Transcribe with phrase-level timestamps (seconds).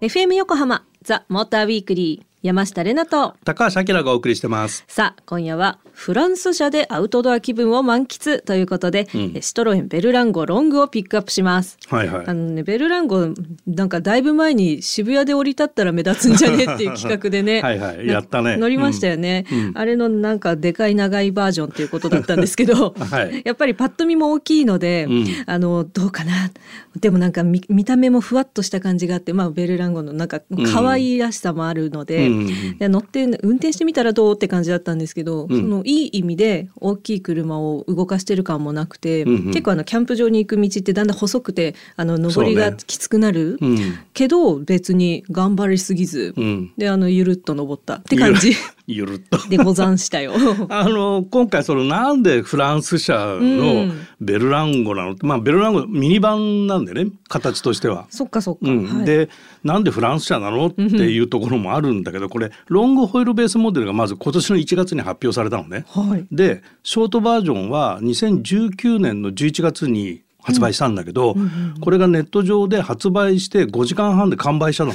[0.00, 3.34] FM 横浜ザ・モーターウィークリー山下れなと。
[3.44, 4.84] 高橋明がお送りしてます。
[4.88, 11.76] さあ今夜はフランス車でアウトドア気分を満喫ということで、えシトロエンベルランゴロングをピックアップします。
[11.90, 12.26] はいはい。
[12.26, 12.32] あ。
[12.32, 13.34] のねベルランゴ
[13.66, 16.64] なんかだいぶ前に渋谷で降り立ったら目立つんじゃね？
[16.64, 18.06] っていう企画でね はいはい。
[18.06, 18.56] やったね。
[18.56, 19.44] 乗りましたよね、
[19.74, 23.42] あれのなんかでかい長いバージョンっていうことだったんですけど、 はい。
[23.44, 25.26] やっぱりパッと見も大きいので、ん。
[25.44, 26.50] あのどうかな？
[26.98, 30.40] でもなんか見見た目もふわっとした感じがあってまあベルランゴのなんか
[30.72, 32.29] 可愛らしさもあるので、うん
[32.78, 35.48] で乗って運転してみたらどうって感じだったんですけど、ん。
[35.48, 39.44] そのいい意味で大きい車を動かしてる感もなくて、うんうん。
[39.46, 43.98] 結構あのキャンプ場に行く道ってだんだん細くてあの上りがきつくなる、うん。
[44.12, 46.72] けど別に頑張りすぎず、うん。
[46.76, 48.52] であのゆるっと登ったって感じ
[48.94, 49.38] ゆるっと。
[49.48, 50.32] でござんしたよ。
[50.68, 55.12] あの今回そのなんでフランス車うのんベルランゴなの？
[55.12, 58.06] って、まあベルランゴミニバンなんでね形としては。
[58.10, 58.60] そっかそっか。
[58.62, 59.28] うんはいで
[59.62, 60.66] なんでフランス車なの？
[60.68, 65.84] っていうところもあるんだけどこれロングホイールベースモデルがまず今年の1月に発表されたのね。
[65.88, 66.26] はい。
[66.32, 71.36] でショートバージョンは2019年の11月に発売したんだけど、
[71.82, 74.92] これがネット上で発売して5時間半で完売したの。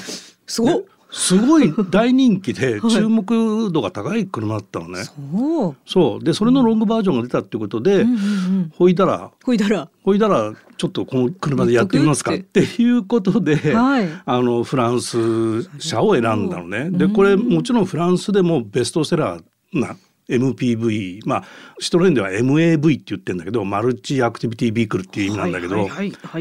[0.48, 0.84] すごっ。
[1.18, 5.06] すごい大人気で 注目度が高い車だったのね。
[5.06, 5.76] そう。
[5.86, 8.72] そうでそれのロングバージョンが出たっていうことで、うんうんうん。
[8.78, 9.88] ほいだらほいだら。
[10.04, 16.90] ほいだらちょっとこの車でやってみますかっていうことで、はいあのフランス車を選んだのね。
[16.92, 19.96] でこれもちろんフランスでもベストセラーな
[20.30, 21.44] MPV まあ
[21.80, 25.88] シトロエンでは MAV って言ってんだけどマルチアクティビティビークルっていう意味なんだけど、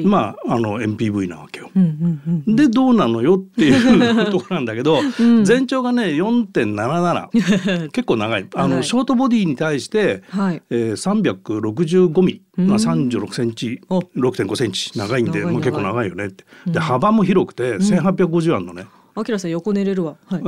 [0.05, 1.71] まああの MPV なわけよ。
[1.75, 2.57] うんうんうん。
[2.57, 5.01] でどうなのよっていうところなんだけど、
[5.45, 8.47] 全長がね4.77結構 長い。
[8.55, 10.63] あの、はいショートボディに対して、はい。
[10.71, 13.81] えー、365ミリ、まあ、36センチ。
[13.89, 13.99] お。
[13.99, 14.97] 6.5センチ。
[14.97, 16.45] 長いんでもう結構長いよねって。
[16.67, 20.17] で幅も広くて1850あるのね、あきらさん横寝れるわ。
[20.27, 20.43] はい。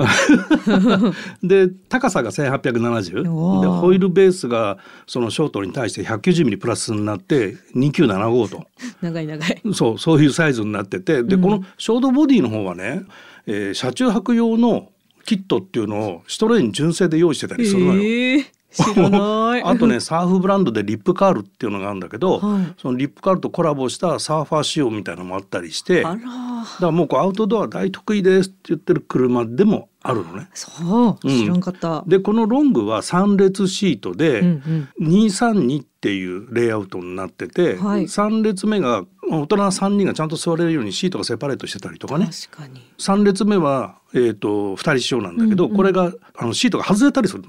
[1.46, 8.66] で高さが1870おーでホイールベースがそのショートに対して190ミリプラスになって2975と。
[9.00, 9.62] 長い長い。
[9.72, 13.02] そうそういうサイズになっててで、このショートボディの方はね、
[13.46, 14.88] えー車中泊用の
[15.24, 18.02] キットっていうのをシトロエン純正で用意してたりするのよ。
[18.02, 19.62] ええ知らない。
[19.64, 26.16] あとねサーフブランドでリップカールっていうのがあるんだけど、はいそのリップカールとコラボしたサーファー仕様みたいなのもあったりしてだあ。
[26.16, 30.48] かららもうこうアウトドア大得意ですって言ってる車でもあるのね。
[30.54, 31.28] そう。
[31.28, 32.04] うん知らんかった。
[32.06, 42.80] でこのロングは3列シートでうん232っていうレイアウトになってて、はい3列目が大人3人がちゃんと座れるようにシートがセパレートしてたりとかね確かに。
[42.98, 47.42] 3列目は、えー、と2人仕様なんだけど、これがあのシートが外れたりする。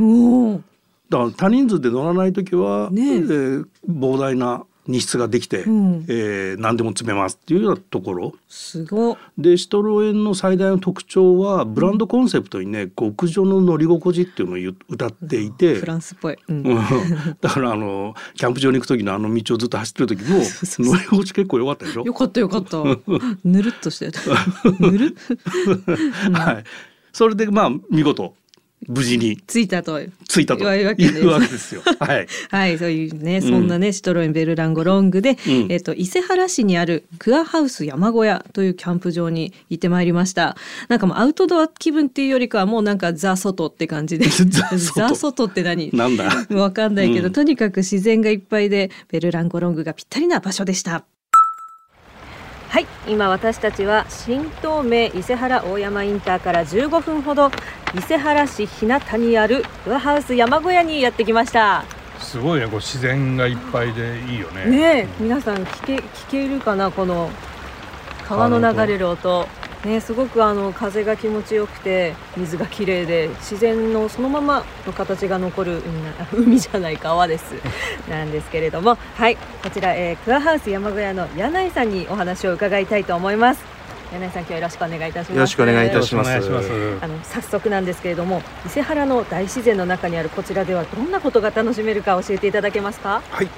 [1.10, 9.18] だから多人数で乗らない時は、ねええー膨大な荷室ができて、うんえー何でも詰めますっていうようなところすごっ。
[9.38, 15.76] でシトロエンの最大の特徴はブランドコンセプトにね極上の乗り心地っていうのを歌っていて。
[15.76, 16.38] フランスっぽい。
[16.48, 16.78] うんうん
[17.42, 20.38] だからあのキャンプ場に行く時のあの道をずっと走ってる時も
[20.80, 22.04] 乗り心地結構良かったでしょ？
[22.06, 22.78] よかったよかった。
[23.44, 24.22] ぬるっとしてた。
[24.80, 25.16] ぬる。
[26.32, 26.64] はい。
[27.12, 28.36] それでまあ見事
[28.86, 30.00] 無事についたと。
[30.28, 31.82] 着いたというわけですよ。
[32.00, 32.28] はい。
[32.50, 35.38] はい、そういうね、そんなね、シトロエンベルランゴロングで、ん
[35.70, 40.56] えっ、と伊勢原市にあるクアハウス山小屋というキャンプ場に行ってまいりました。
[40.90, 44.44] なんかもうアウトドア気分っていうよりかはもうなんかザ外って感じで、 ザ
[44.78, 45.90] 外ザ外って何？
[45.94, 46.30] なんだ。
[46.52, 51.04] わかんないけど、うんとにかく自然がいっぱいでベルランゴロングがぴったりな場所でした。
[52.70, 52.86] はい。
[53.08, 57.50] 今私たちは新東名伊勢原大山インターから15分ほど
[57.96, 61.86] 伊勢原市日向にあるクアハウス山小屋にやってきました。
[62.20, 62.68] すごいね。
[62.68, 64.66] こう自然がいっぱいでいいよね。
[64.66, 65.08] ねえ。
[65.20, 66.92] 皆さん聞け聞けるかな？
[66.92, 67.30] この
[68.28, 69.48] 川の流れる音
[69.88, 77.56] ねすごくあの風が気持ちよくて水がきれいで自然のそのままの形が残る海な 海じゃない川です。
[78.10, 83.62] なんですけれどもはいこちら、えークアハウス山小屋の柳井さんにお話を伺いたいと思います。
[84.14, 85.32] 柳井さん今日はよろしくお願いいたします。
[85.34, 86.32] よろしくお願いいたします。
[87.02, 93.22] あの早速なんですけれども伊勢原の大自然の中にあるこちらではどんなことが楽しめるか教えていただけますか？
[93.32, 93.50] はい、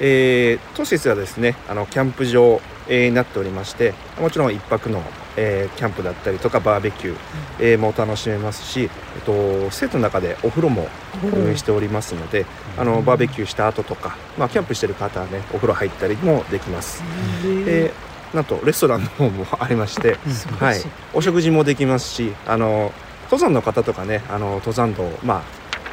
[0.00, 5.02] えー、当施設はですねあのキャンプ場、えーになっておりましてもちろん一泊の、
[5.40, 7.16] えーキャンプだったりとかバーベキュー、
[7.60, 10.88] えーも楽しめますし、えっと、施設の中でお風呂も
[11.22, 12.44] 運営しておりますので、
[12.76, 17.02] あのバーベキューした後とか、まあ、キャンプしてる方はねお風呂入ったりもできます。
[17.64, 17.92] で
[18.34, 20.16] なんとレストランの方もありまして、
[20.58, 20.80] はい、
[21.14, 22.92] お食事もできますしあの
[23.24, 25.42] 登山の方とかねあの登山道、まあ、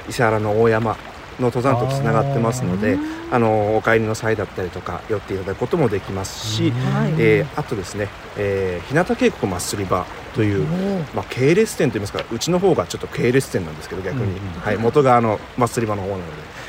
[0.09, 0.97] 伊勢原の大山
[1.39, 2.97] の登山とつながってますので
[3.31, 7.13] あのお帰りの際だったりとか寄っていただくこともできますし、はい。
[7.17, 10.65] えーあとですね、えー日向渓谷マッスリバという、
[11.13, 14.29] まあ、系列店といいますかうちの方がちょっと系列店なんですけど逆に、うん。
[14.29, 16.21] うんはい、元があのマッスリバの方なの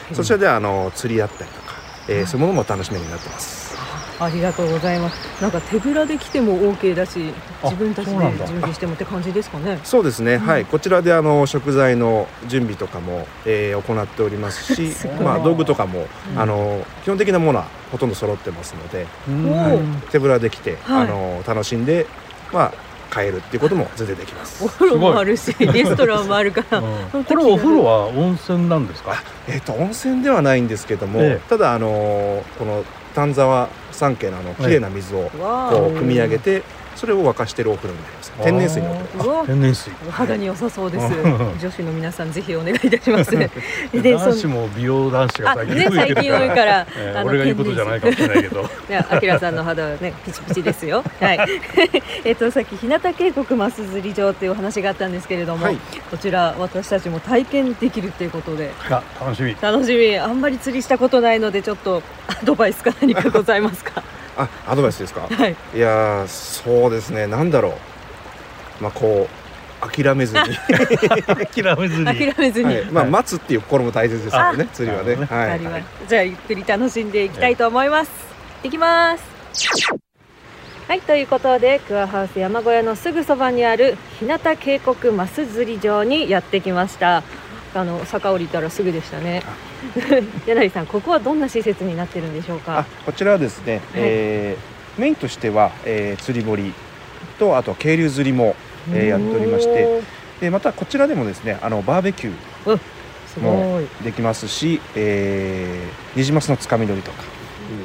[0.09, 1.75] で、そちらではあの釣りだったりとか、
[2.09, 3.66] えーそういうものも楽しめるようになってます。
[4.19, 5.43] ありがとうございます。
[5.43, 7.33] なんか手ぶらで来ても OK だし
[7.63, 8.13] あ自分たちで
[8.47, 9.79] 準備してもって感じですかね。
[9.85, 14.93] そうですね、はい、こちらであの食材の準備とかも、えー行っておりますし
[15.23, 16.41] まあ、道具とかも、うん。
[16.41, 19.51] あの基本的なものはほとんど揃ってますのでうん。
[19.51, 19.79] お
[20.11, 21.03] 手ぶらで来て、はい。
[21.03, 22.07] あの楽しんで、
[22.53, 24.65] まあ、帰るっていうことも全然できます。
[24.65, 24.69] お。
[24.69, 26.79] 風呂もあるし レストランもあるから。
[26.79, 27.25] うん。
[27.25, 29.23] これお風呂は温泉なんですか？
[29.47, 31.49] えっと温泉ではないんですけども、ええ。
[31.49, 32.85] ただあのこの
[33.17, 36.63] 丹沢山系のあの綺麗な水をわこう汲み上げて
[36.97, 38.33] それを沸かしてるお風呂になります。
[38.43, 39.47] 天然水のお風呂。
[39.47, 39.91] 天然水。
[40.09, 41.05] お肌に良さそうです。
[41.05, 41.39] うん。
[41.61, 43.31] 女子の皆さんぜひお願いいたします。
[43.31, 43.49] で
[43.93, 48.63] 男子そのも美容男子があ最近ね最近多いから えーあの俺が言うことじゃないかもしれないけど。
[48.89, 51.03] ね、あきらさんの肌はね、ピチピチですよ。
[51.21, 51.39] はい。
[52.25, 55.65] えっと、さっき日向渓谷マス釣り場っていうお話があったんですけれども。
[55.67, 55.79] はい。
[56.11, 58.71] こちら、私たちも体験できるっていうことで。
[58.91, 59.57] あ楽しみ。
[59.61, 64.03] 楽しみ、あんまり釣りしたことないので、ちょっとアドバイスか何かございますか？
[64.37, 65.29] あアドバイスですか？
[65.31, 65.57] はい。
[65.75, 67.79] いやーそうですねなんだろ
[68.81, 69.47] うまあこう
[69.89, 70.43] 諦めずに、
[71.53, 72.75] 諦めずに諦めずに。
[72.75, 78.11] はい、まあ待つっていう心も大切ですからね釣りはねなるほはい、はいすじゃあゆっくり楽しんでいきたいと思います。
[78.63, 79.25] いきます。
[80.89, 87.23] はいということでクアハウス山小屋のすぐそばにある日向渓谷マス釣り場にやってきました。
[87.77, 89.43] あの坂降りたらすぐでしたね。
[90.47, 92.87] 柳井さんここはどんな施設になってるんでしょうあか。
[93.05, 96.73] こちらはですね、えーメインとしては、えー釣り堀
[97.39, 98.57] とあと渓流釣りも
[98.93, 100.01] えーやっておりまして
[100.41, 102.79] でまたこちらでもですねあのバーベキュー
[103.27, 103.87] すごい。
[104.05, 107.19] できますし、えー、ニジマスのつかみ取りとか、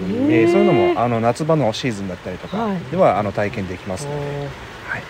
[0.08, 2.78] うんえーそういうのもあの夏場のシーズンだったりとかはい。
[2.92, 4.18] では、あの体験できますので、
[4.88, 5.04] はい、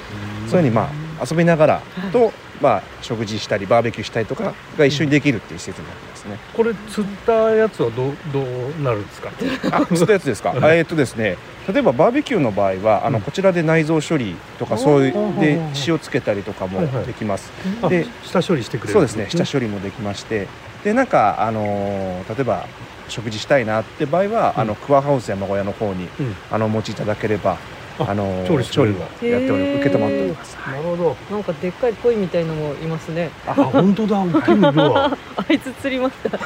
[0.50, 0.90] そういうふうにま
[1.20, 1.82] あ遊びながら
[2.12, 6.38] と、まあ、食事したりバーベキューしたりとかが一緒にできるっていう施設になってますね。
[6.54, 9.32] これ釣ったやつはどうどうなるんですか？
[9.72, 10.52] あ、釣ったやつですか？
[10.52, 11.38] あ えーっとですね、
[11.68, 13.24] 例えばバーベキューの場合は、あのうん。
[13.24, 17.06] こちらで内臓処理とかそういうで塩つけたりとかもはいはい。
[17.06, 17.52] できます。
[17.82, 20.48] あで下処理してくれるそうですね、下処理もできまして、
[20.84, 22.68] でなんかあのー例えば
[23.10, 24.62] 食事したいなって場合は、うん。
[24.62, 26.36] あのクワハウス山小屋の方に、うん。
[26.52, 27.58] あのお持ちいただければ、
[28.00, 30.58] ああのー調理してくれるをやっており受け止まっております。
[30.66, 33.30] なるほどなんかでっかい鯉みたいのもいますね。
[33.48, 35.18] あ本当だ大きいのは
[35.48, 36.38] あいつ釣りました。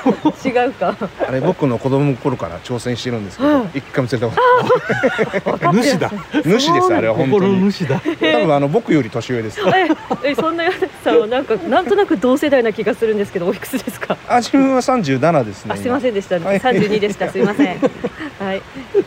[0.64, 0.96] 違うか。
[1.28, 6.60] あれ 僕の子供の頃から挑戦してるんですけどはい、一回も釣れたこと主だない。
[6.60, 7.72] 主ですあれは本当に。
[7.72, 9.60] 主だ多分あの僕より年上です。
[10.24, 14.18] え、え、そんな柳井さんはなんかなんとなく同世代な気がするんですけど、おいくつですか？
[14.28, 15.74] あ自分は37ですね。
[15.74, 16.40] あ、すいませんでした。
[16.40, 17.30] はい三十二でした。
[17.30, 17.78] すいません。
[18.40, 18.62] はい。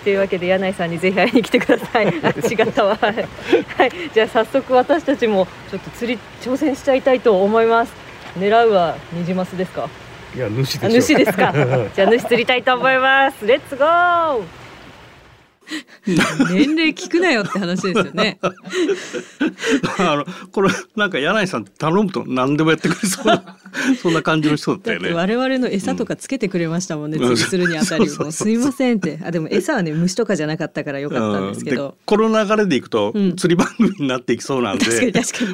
[0.04, 2.06] というわけで柳井さんにぜひ会いに来てください。
[2.28, 2.96] あ、違ったわ。
[2.96, 3.92] はい。
[4.12, 7.92] じゃあ早速私たちもちょっと釣り挑戦しちゃいたいと思います。
[8.38, 9.88] 狙うはニジマスですか？
[10.34, 11.52] いや主あで主ですか。
[11.94, 13.46] じゃあ主釣りたいと思います。
[13.46, 14.57] レッツゴー。
[16.06, 18.38] 年齢聞くなよって話ですよね。
[19.98, 23.58] あのこれなんか柳井さん頼むと何でもやってくれそうな
[24.00, 25.12] そんな感じの人だったよね。
[25.12, 27.36] 我々の餌とかつけてくれましたもんね、うん。
[27.36, 29.18] 釣りするにあたりもうすいませんって。
[29.24, 31.76] あでも餌はね虫とかじゃなかったからよかったんですけうん。
[31.76, 33.36] ど、この流れでいくと、うん。
[33.36, 34.84] 釣り番組になっていきそうなんで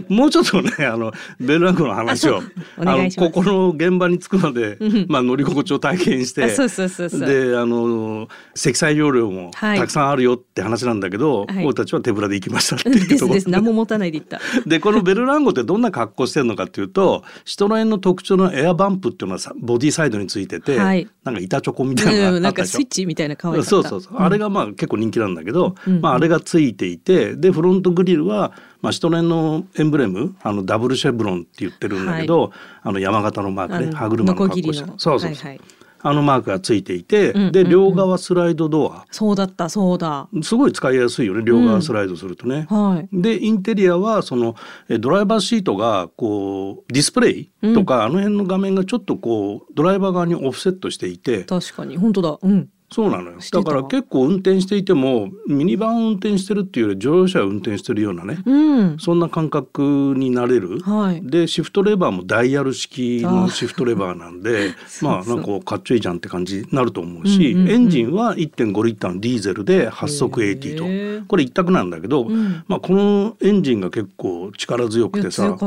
[0.08, 2.50] もうちょっとねあのベルランコの話をあそう。
[2.78, 3.26] お願いします。
[3.26, 5.06] あのここの現場に着くまで、うん。
[5.08, 7.20] まあ、乗り心地を体験してあそうそうそうそう。
[7.20, 9.78] であの積載容量もはい。
[9.78, 11.64] たくさんあるよって話なんだけど、はい。
[11.64, 13.40] 俺たちは手ぶらで行きましたってうんいうでところ。
[13.40, 13.50] すです。
[13.50, 14.40] 何も持たないでいった。
[14.66, 21.08] でこのベルランゴってどんな格好してるのかっていうとシトロエンの特徴のエアバンプっていうのはさボディサイドについてて、はい。
[21.24, 22.78] なんか板チョコみたいなのうんなんかがあったでしょ。
[22.78, 34.86] スイッチみたいな可愛そうそうそう、あれがまあ結構人気なんだけど、うんまあ、あれがついていてでフロントグリルは、まあ、シトレンのエンブレムあのダブルシェブロンって言ってるんだけど、あの山形のマークね歯車の格好して。
[34.86, 34.98] の。
[34.98, 37.52] そうそうそう、はいはいあのマークがついていて、うんうんうん。
[37.52, 39.06] で両側スライドドア。
[39.10, 40.28] そうだったそうだ。
[40.42, 41.42] すごい使いやすいよね。
[41.42, 42.66] 両側スライドするとね。
[42.68, 43.20] はい。
[43.22, 44.54] でインテリアはその
[44.90, 51.44] えドライバーシートがこうディスプレイとか、あの辺の画面がちょっとこうドライバー側にオフセットしていて。
[51.44, 51.96] 確かに。
[51.96, 52.38] 本当だ。
[52.42, 53.38] うんそうなのよ。
[53.50, 58.98] だから結構運転していてもミニバンを運転してるっていうより乗用車を運転してるようなね、うん。
[59.00, 60.78] そんな感覚になれる。
[60.78, 61.20] はい。
[61.28, 67.72] でシフトレバーもダイヤル式のシフトレバーなんで まあなんかこうかっちょいいじゃんって感じになると思うし、うんうんうん。
[67.72, 70.84] エンジンは1.5リッターのディーゼルで8速 AT と
[71.26, 72.62] これ一択なんだけど、ん。
[72.68, 75.58] まあ、このエンジンが結構力強くてさ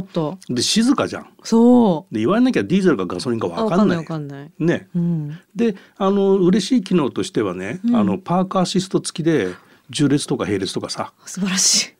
[0.48, 1.27] で静かじゃん。
[1.43, 2.13] そう。
[2.13, 3.69] で言われなきゃディーゼルかガソリンか分かんない。
[3.69, 4.51] わかんないわかんない。
[4.60, 4.88] ね。
[4.96, 5.38] うん。
[5.53, 7.95] であの嬉しい機能としてはね、うん。
[7.95, 9.55] あのパークアシスト付きで
[9.91, 11.13] 縦列とか並列とかさ。
[11.25, 11.93] 素晴らしい。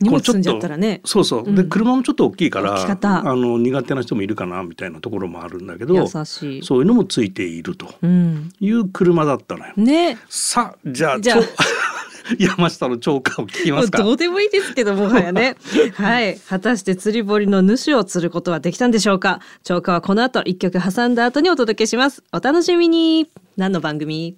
[0.00, 1.02] 荷物積んじゃったらね。
[1.04, 1.54] そうそう、うん。
[1.54, 2.96] で車もちょっと大きいからあ
[3.36, 6.64] の苦手な人もいるかなみたいなところもあるんだけど優しい。
[6.64, 7.94] そういうのもついていると。
[8.00, 8.50] うん。
[8.58, 9.74] いう車だったのよ。
[9.76, 10.18] ね。
[10.28, 11.38] さあじゃあじゃあ。
[12.38, 14.02] 山下の超過を聞きますか。
[14.02, 15.56] どうでもいいですけどもはやね。
[15.94, 16.38] はい。
[16.38, 19.40] 果たして釣り堀の主を釣ることはできたんでしょうか。
[19.64, 22.22] 超過はこの後一曲挟んだ後にお届けします。
[22.32, 23.28] お楽しみに。
[23.56, 24.36] 何の番組？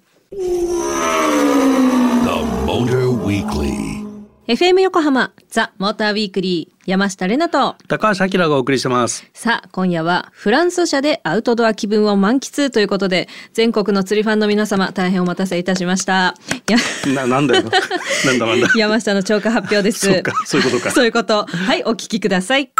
[4.47, 7.75] FM 横浜ザ・モーターウィークリー山下れなと。
[7.87, 9.25] 高橋明がお送りしてます。
[9.33, 16.35] さあ今夜はフランス車でアウトドア気分を満喫ということで全国の釣りファンの皆様大変お待たせいたしました。
[16.67, 16.77] や
[17.13, 17.63] ななんだよ。
[18.25, 18.67] なんだなんだ。
[18.75, 20.11] 山下の超過発表です。
[20.11, 20.91] そうかそういうことか。
[20.91, 21.45] そういうこと。
[21.45, 22.71] はいお聞きください。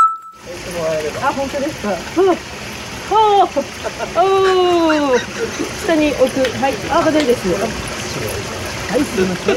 [1.22, 1.96] あ本当ですか。
[2.18, 2.65] お
[3.12, 3.48] おお
[5.86, 6.40] 下に置く。
[6.58, 6.74] はい。
[6.90, 9.54] あバですはいすみませ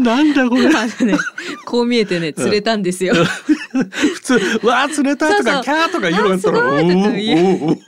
[0.00, 0.66] んなんだこれ。
[0.68, 1.18] あのね。
[1.64, 3.14] こう見えてね釣れたんですよ、
[3.74, 7.72] 普通わあ釣れたとかキャーとか言うのだったらあすごいとか言うおーおー。
[7.72, 7.80] おー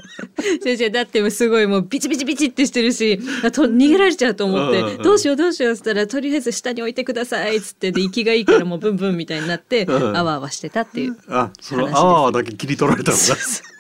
[0.63, 10.17] 先生だってすごいもうビチビチビチってしてるしあと逃げられちゃうと思って、どうしようどうしようっつったらとりあえず下に置いてくださいっつってで息がいいからもうブンブンみたいになって、うん。
[10.17, 13.21] あわあわしてたっていうあその話ですあわだけ切り取られたんだ。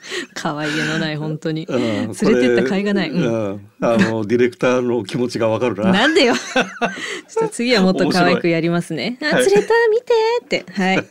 [0.34, 5.92] 可愛げのない本当に、うん連れてった甲斐がない、うんうんあのディレクターの気持ちがわかるな。
[5.92, 6.34] なんでよ。
[6.40, 9.18] ちょっと次はもっと可愛くやりますね。
[9.20, 10.72] あ、はい釣れた見てって。
[10.72, 11.04] はい。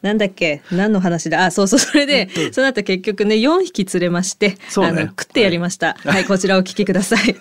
[0.00, 0.62] なんだっけ？
[0.72, 1.44] 何の話だ？
[1.44, 5.96] あ、そうそう、それで、その後結局ね、4匹釣れまして、ねあの、食ってやりました。
[6.04, 7.36] はい、こちらお聞きください。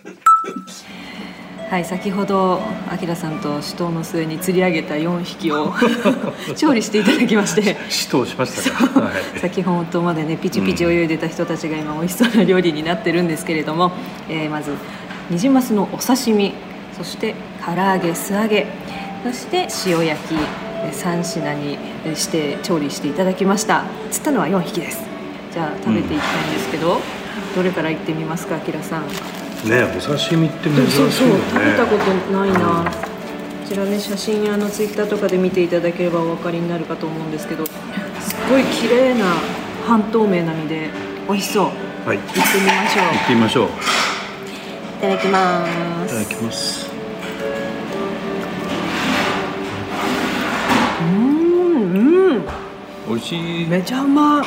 [1.69, 5.74] はい、先ほど、あきらさんと死闘の末に釣り上げた4匹を
[6.55, 7.75] 調理していただきまして。
[7.89, 9.07] 死闘しましたね。
[9.07, 9.39] はい。
[9.39, 13.91] 先ほどまでねピチピチ泳いでた人たちが今美味しそうな料理になってるんですけれども、
[14.29, 14.75] えーまず
[15.31, 16.53] ニジマスのお刺身
[16.95, 17.34] そして
[17.65, 18.67] 唐揚げ素揚げ
[19.24, 21.79] そして塩焼きえー3品に
[22.15, 25.03] して調理していただきました釣ったのは4匹です
[25.51, 27.00] じゃあ食べていきたいんですけど、
[27.55, 29.03] どれからいってみますかあきらさん
[29.69, 30.91] ねお刺身って珍しいよね。
[30.91, 32.91] そうそう食べたことないな、こ
[33.67, 37.75] ちらね写真あのツイッターとかで見ていただければお分かりになるかと思うんですけどすっ
[38.50, 39.25] ごい綺麗な
[39.86, 40.89] 半透明な身で
[41.27, 42.17] 美味しそうはい。
[42.17, 43.67] 行ってみましょう行ってみましょう。
[43.67, 43.69] い
[45.01, 45.65] ただきま
[46.05, 46.89] いただすきます。
[51.01, 51.10] うん
[51.81, 52.45] うん
[53.07, 53.67] 美味しい。
[53.67, 54.43] めちゃうま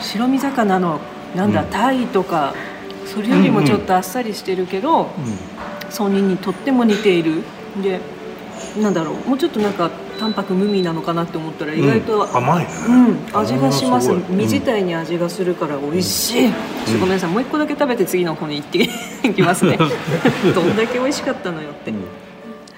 [0.00, 1.00] 白身魚の
[1.36, 2.54] なんだ、うんタイとか
[3.12, 5.10] それよりもちょっとあっさりしてるけど、
[5.90, 7.42] ソニーにとっても似ている。
[7.82, 8.00] で
[8.80, 9.28] なんだろう。
[9.28, 12.36] もうちょっとなんか淡白無味なのかなって思ったら意外と、うん。
[12.36, 12.70] 甘いね。
[12.88, 16.54] うん、味がします身自体に味がするから美味しい、ちょっ
[16.86, 17.30] とごめんなさい。
[17.30, 18.88] もう一個だけ食べて次の方に行って
[19.28, 19.76] いきますね。
[20.54, 22.04] どんだけ美味しかったのよって、うん。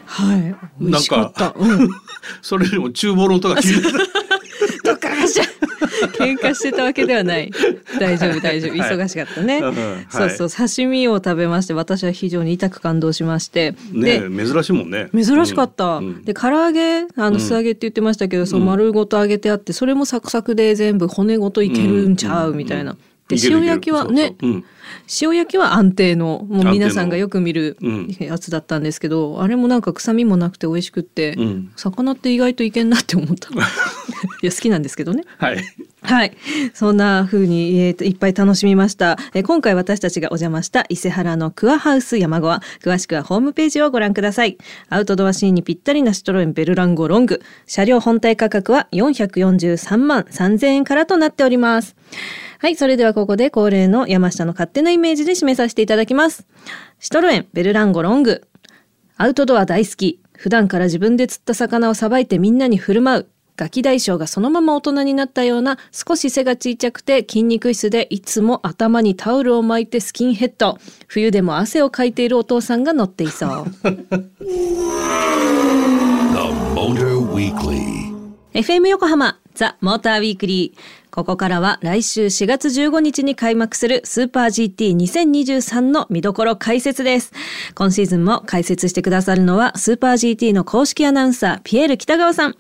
[0.06, 0.54] はい。
[0.80, 1.54] 美味しかった。
[1.56, 1.88] うん。
[2.42, 3.92] それよりも厨房の音が聞いて
[4.84, 5.44] どっからかしら
[6.18, 7.50] 喧嘩してたわけではない。
[7.98, 8.78] 大丈夫大丈夫。
[8.78, 8.96] はい。
[8.96, 10.06] 忙しかったね、うんはい。
[10.10, 10.68] そうそう。
[10.68, 13.72] 刺身を食べまして私は非常に痛く感動しまして。
[13.72, 13.98] た。
[13.98, 15.08] ね珍しいもんね。
[15.14, 16.06] 珍しかった、うん。
[16.06, 16.24] うん。
[16.24, 17.34] で唐揚げあうん。
[17.34, 23.02] の素揚げって言ってましたけど、そう丸ごと揚げてあってそれもサクサクで全部骨ごといけるんちゃうみたいな、でい
[23.42, 24.50] 塩焼きはねそう。
[24.50, 24.64] ん。
[25.20, 28.16] 塩焼きは安定のもう皆さんがよく見るうん。
[28.18, 31.72] やつだったんですけど、あれもなんか臭みもなくて美味しくって、うん。
[31.76, 33.50] 魚って意外といけんなって思った。
[33.54, 35.24] いや好きなんですけどね。
[35.38, 35.56] はい。
[36.02, 36.36] はい。
[36.74, 44.58] そんな風に、えーといっぱい楽しみました、えー今回私たちがお邪魔した伊勢原のクアハウス山小は、詳しくはホームページをご覧ください。
[44.88, 47.40] アウトドアシーンにぴったりなシトロエンベルランゴロング。
[47.66, 51.96] 車両本体価格は443万3000円からとなっております。
[52.64, 52.76] はい。
[52.76, 56.46] それではここで恒例の山下の勝手なイメージで締めさせていただきます。
[56.98, 58.48] シトロエンベルランゴロング。
[59.18, 60.22] アウトドア大好き。
[60.34, 63.26] 普段から自分で釣った魚をさばいてみんなに振る舞う。
[63.58, 70.78] ガキ大将がそのまま大人になったような少し背が小さくて筋肉質でいつも頭にタオルを巻いてスキンヘッド。
[71.06, 73.64] 冬でも汗をかいているお父さんが乗っていそう。
[78.54, 87.30] FM 横浜ザ・モーターウィークリーここからは来週4月15日に開幕するスーパー GT2023 の見どころ解説です。
[87.76, 92.56] 今シーズンも解説してくださるのはスーパー GT の公式アナウンサーピエール北川さん。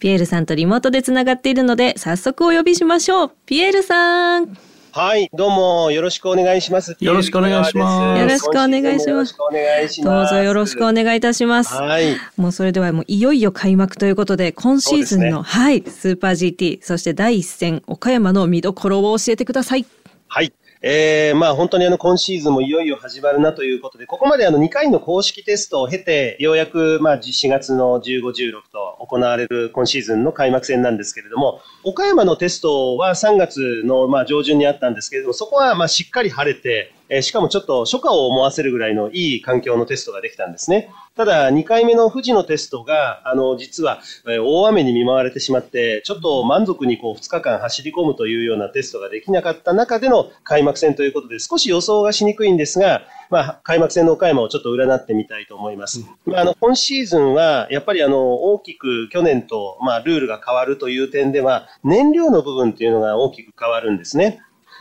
[0.00, 3.32] ピエールさんとリモートでつながっているので早速お呼びしましょう。
[3.46, 4.73] ピエールさん。
[4.96, 6.96] はい、どうもよろしくお願いします。
[7.00, 10.28] よろしくお願いしますよろしくお願いしますよろしくお願いしどう。
[10.28, 11.74] ぞよろしくお願いいたします。
[11.74, 19.84] はい、もうそれではもういよいよ開幕ということで今シーズンの、そうはいスーパー GT そして第一戦岡山の見どころを教えてください。
[20.28, 20.52] はい。
[20.86, 40.90] えー、まあ本当にあの今シーズンもいよいよ始まるなということで、ここまであの2回の公式テストを経て、ようやくまあ4月の15、16と行われる今シーズンの開幕戦なんですけれども、岡山のテストは3月のまあ上旬にあったんですけれども、そこはまあしっかり晴れて、えーしかもちょっと初夏を思わせるぐらいのいい環境のテストができたんですね。
[41.16, 56.04] ただ、2回目の富士のテストが、あの、実は、えー大雨に見舞われてしまって、ちょっと満足にこう2日間走り込むというようなテストができなかった中での開幕戦ということで、少し予想がしにくいんですが、まあ、開幕戦の岡山をちょっと占ってみたいと思います。
[56.26, 64.40] まあ、あの、今シーズンは、やっぱりあの、大きく去年と、まあ、ルールが変わるという点では、燃料の部分というのが大きく変わるんですね。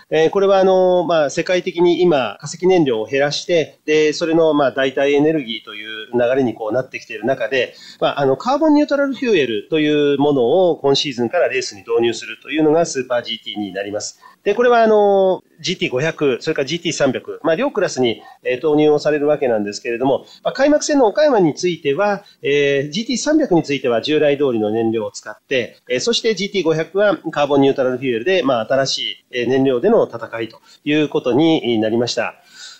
[0.09, 14.19] えーこれはあの、まあ、世界的に今、化石燃料を減らして、で、それの、まあ、代替エネルギーという流れにこうなってきている中で、まあ、あの、カーボンニュートラルフューエルというものを今シーズンからレースに導入するというのがスーパー GT になります。
[14.43, 32.35] で、これはあの、GT500、それから GT300、まあ、両クラスに、えー投入をされるわけなんですけれども、まあ、開幕戦の岡山については、えー GT300 については従来通りの燃料を使って、えーそして GT500 はカーボンニュートラルフューエルで、まあ、新しいえー燃料での戦いということになりました。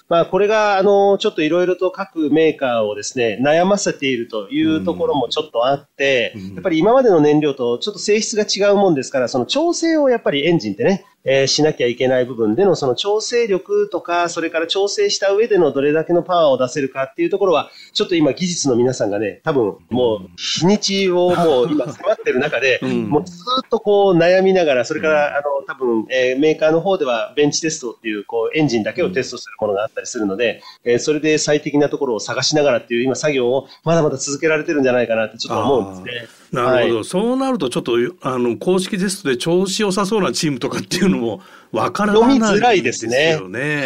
[0.09, 23.09] まあ、これが、あの、ちょっといろいろと各メーカーをですね、悩ませているというところもちょっとあって、うんやっぱり今までの燃料とちょっと性質が違うもんですから、その調整をやっぱりエンジンってね、えーしなきゃいけない部分でのその調整力とか、それから調整した上でのどれだけのパワーを出せるかっていうところは、ちょっと今技術の皆さんがね、多分もう日にちをもう今迫ってる中で、 うん。
[23.09, 23.33] もうず
[23.65, 36.42] っとこう悩みながら、それからあの多分、えーメーカーの方ではベンチテストっていうこうエンジンだけをテストするものがあったりするので、えーそれで最適なところを探しながらっていう今作業をまだまだ続けられてるんじゃないかなってちょっと思うんですね。
[36.53, 41.41] なるほど、はいそうなるとちょっとあの公式テストで調子良さそうなチームとかっていうのも
[41.73, 43.39] 分からない読みづらいですね。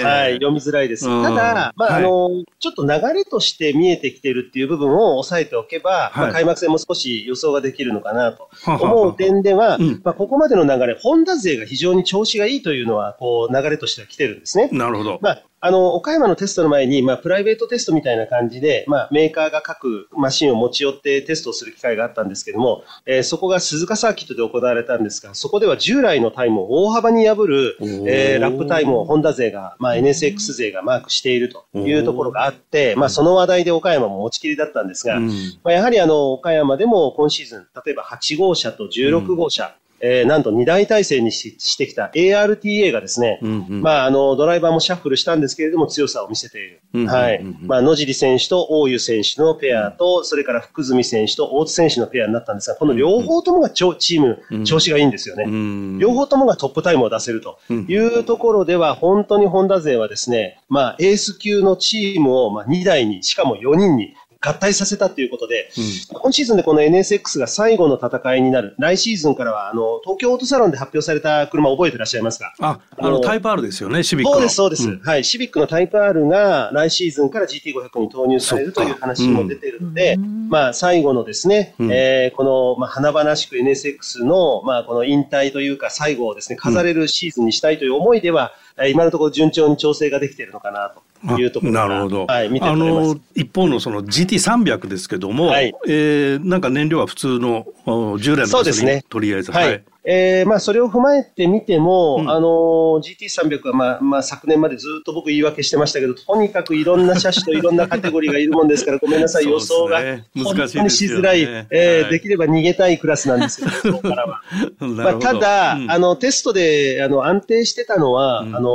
[0.04, 1.08] はい、読みづらいです。
[1.08, 14.70] うんただ、まあ、はいあの、ちょっと流れとして見えてきてるっていう部分を押さえておけば、はいまあ、開幕戦も少し予想ができるのかなと思う点では、うんまあ、ここまでの流れ、ホンダ勢が非常に調子がいいというのは、こう、流れとしては来てるんですね。
[14.74, 15.20] なるほど。
[15.22, 35.28] まあ、あの、岡山のテストの前に、まあ、プライベートテストみたいな感じで、まあ、メーカーが各マシンを持ち寄ってテストをする機会があったんですけども、えーそこが鈴鹿サーキットで行われたんですが、そこでは従来のタイムを大幅に破る、えーラップタイムをホンダ勢が、まあ、NSX 勢がマークしているというところがあって、まあ、その話題で岡山も持ちきりだったんですが、うん。
[35.64, 43.82] まあ、やはりあの、岡山でも今シーズン、例えば8号車と16号車、えーなんと2大体制にししてきた ARTA がですね、うんうん。
[43.82, 46.82] まあ、あの、ドライバーもシャッフルしたんですけれども、強さを見せている。
[46.94, 47.68] うんはいうんうん。
[47.68, 55.46] まあ、野尻選手と大湯選手のペアと、それから福住選手と大津選手のペアになったんですが、この両方ともがちょチーうんム、調子がいいんですよね。
[55.48, 57.58] うん両方ともがトップタイムを出せると。
[57.70, 65.70] いうところでは、本当にホンダ勢はですね、まあ、エース級のチームをまあ2台に、しかも4人に合体させたということで、
[66.14, 68.76] 今シーズンでこの NSX が最後の戦いになる。
[68.78, 72.54] 来シーズンからは、あの、東京オートサロンで発表された車覚えてらっしゃいますか？
[72.60, 74.50] あ、あのタイプ R ですよね、シビックの。
[74.50, 75.02] そうです、そうです、ん。
[75.02, 75.24] はい。
[75.24, 80.50] シビックのタイプ R が来シーズンから GT500 に投入されるという話も出ているので、うん。
[80.50, 81.92] まあ、最後のですね、うん。
[81.92, 90.94] えーこの、まあ、華々しく NSX の、まあ、この引退というか、最後をですね、飾れるシーズンにしたいという思いでは、えー今のところ順調に調整ができているのかな
[91.28, 92.26] というところがなるほど。
[92.28, 93.16] はい、見てあの。
[93.34, 99.84] 一方のその GT300 ですけども、はいえーなんか燃料は普通のお従来のそうですねとりあえずはい。
[100.10, 102.30] えーまあ、それを踏まえてみても、うん。
[102.30, 110.00] あのー GT300 は、まあまあ、昨年までずっと僕言い訳してましたけど、とにかくいろんな車種といろんなカテゴリーがいるもんですから、ごめんなさい、予想が
[110.34, 114.42] 本当にしづらい、えーはいできれば逃げたいクラスなんですよ、 そこからは。
[114.62, 114.96] なるほど。
[114.96, 115.92] まあ、ただ、うん。
[115.92, 118.56] あの、テストであの安定してたのは、うん。
[118.56, 118.70] あの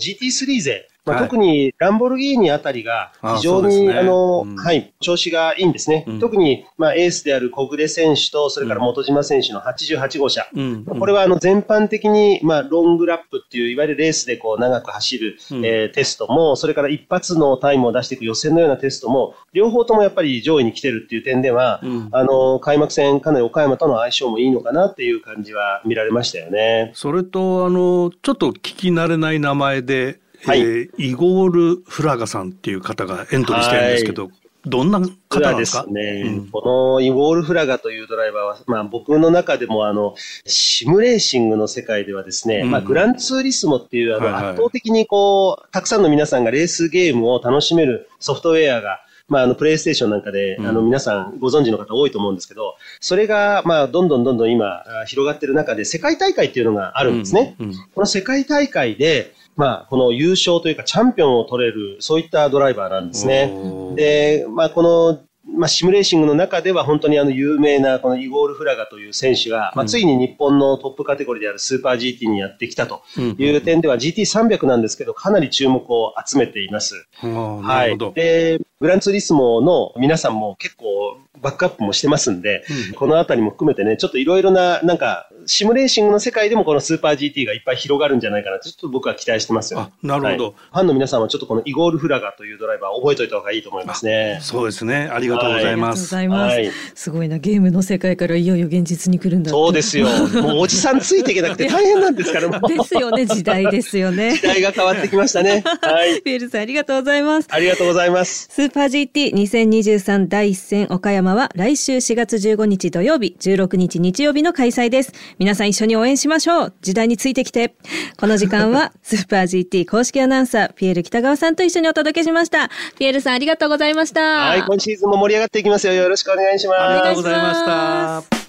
[0.00, 0.87] GT3 勢。
[1.08, 1.28] まあはい。
[1.28, 4.56] 特にランボルギーニあたりが非常に、あの、うん。
[4.56, 6.04] はい、調子がいいんですね。
[6.06, 6.20] うん。
[6.20, 10.46] 特に、まあ、エースである小暮選手と、それから本島選手の88号車。
[10.54, 10.84] うん。
[10.84, 15.64] これはあの全般的に、まあ、ロングラップっていう、いわゆるレースでこう長く走る、うん。
[15.64, 22.08] えーテストも、それから一発のタイムを出していく予選のようなテストも、両方ともやっぱり上位に来てるっていう点では、うん。
[22.12, 26.92] あの、開幕戦、かなり岡山との相性もいいのかなっていう感じは見られましたよね。
[26.94, 30.60] それとあのちょっと聞き慣れない名前で、はい。
[30.60, 34.30] えーイゴール・フラガさんっていう方がエントリーしてるんですけど、
[34.66, 36.48] どんな方ですね、うん。
[36.48, 36.62] こ
[36.96, 40.14] のイゴール・フラガというドライバーは、まあ、僕の中でもあの
[40.46, 42.70] シムレーシングの世界ではですね、うん。
[42.70, 44.44] まあ、グランツーリスモっていうあのはいはい。
[44.50, 50.66] 圧倒的にこうたくさんの皆さんがレースゲームを楽しめるソフトウェアがまあ、あの、プレイステーションなんかで、うん。
[50.66, 57.54] あの、皆さんご存知の方多いと思うんですけど、それが、まあ、どんどんどんどん今、あ広がってる中で、世界大会っていうのがあるんですね。
[57.94, 63.52] この世界大会で、まあ、この優勝というか、チャンピオンを取れる、そういったドライバーなんですね。
[63.96, 65.20] で、まあ、この、
[65.56, 77.08] まあ、シミュレーシングの中では本当にあの有名なこのイゴール・フラガという選手が、まあ、ついに日本のトップカテゴリーであるスーパー GT にやってきたという点では GT300 なんですけど、かなり注目を集めています。
[77.22, 77.98] はい。
[78.14, 89.80] で、グランツーリスモの皆さんも結構バックアップもしてますんで、うんこのあたりも含めてね、ちょっといろいろな、なんか、シミュレーシングの世界でもこのスーパー GT がいっぱい広がるんじゃないかなと、ちょっと僕は期待してますよ。
[89.80, 94.38] あなるほどはいファンの皆さんはちょっとこのイゴール・フラガというドライバーを覚えておいた方がいいと思いますね。
[94.42, 95.08] そうですね。
[95.12, 96.06] ありがとうございありがとうごます。
[96.06, 100.06] ざいます、はいすごいなゲームの世界からいよいよ現実に来るんだそうですよ。
[100.42, 102.68] もうおじさんついていけなくて大変なんですから、もう。
[102.68, 105.62] ですよね時代ですよね 時代が変わってきましたね。
[105.80, 106.20] はい。
[106.22, 108.48] ピエールさんありがとうございますありがとうございます。
[108.50, 115.12] スーパー GT2023 第1戦岡山は来週4月15日土曜日、16日日曜日の開催です。
[115.38, 116.74] 皆さん一緒に応援しましょう。
[116.82, 117.74] 時代についてきて。
[118.18, 122.70] この時間は スーパー GT 公式アナウンサー、ピエール北川さんと一緒にお届けしました。
[122.98, 124.20] ピエールさんありがとうございました。
[124.20, 124.62] はい。
[124.62, 125.92] 今シーズンも盛り上がっていきますよ。
[125.92, 126.80] よろしくお願いします。
[126.80, 128.47] ありがとうございました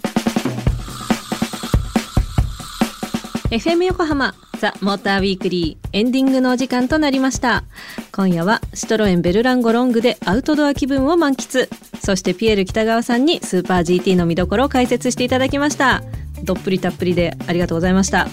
[3.50, 7.64] FM 横浜ザ・モーターウィークリーエンディングのお時間となりました。
[8.12, 11.68] 今夜はシトロエンベルランゴロングでアウトドア気分を満喫。
[12.00, 16.04] そしてピエール北川さんにスーパー GT の見どころを解説していただきました。
[16.44, 18.28] どっぷりたっぷりでありがとうございました。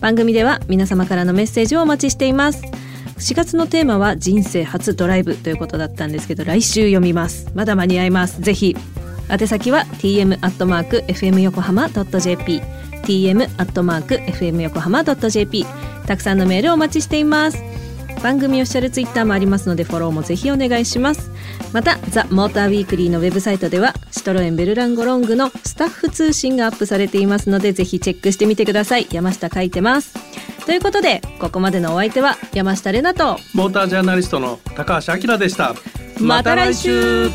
[0.00, 2.62] 番組では皆様からのメッセージをお待ちしています。
[3.18, 7.50] 4月のテーマは人生初ドライブということだったんですけど来週読みます。
[7.54, 8.40] まだ間に合います。
[8.40, 8.76] ぜひ。
[9.28, 12.62] 宛先は tm アットマーク fm 横浜 .jp
[13.04, 15.66] tm アットマーク fm 横浜 .jp
[16.06, 17.62] たくさんのメールをお待ちしています。
[18.22, 21.30] 番組オフィシャルツイッターもありますのでフォローもぜひお願いします。
[21.74, 29.06] またザ・モーターウィークリーのウェブサイトではシトロエンベルランゴロングのスタッフ通信がアップされていますのでぜひチェックしてみてください。
[29.10, 30.14] 山下書いてます。
[30.64, 35.74] ということでここまでのお相手は山下れなとモータージャーナリストの高橋明でした。
[36.18, 37.28] また来週